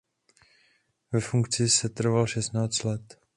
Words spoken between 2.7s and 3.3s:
let.